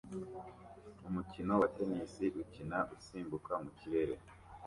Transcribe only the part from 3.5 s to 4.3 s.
mu kirere